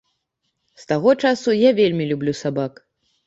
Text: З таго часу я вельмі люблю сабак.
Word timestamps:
З 0.83 0.87
таго 0.91 1.13
часу 1.27 1.55
я 1.67 1.71
вельмі 1.81 2.09
люблю 2.13 2.33
сабак. 2.41 2.81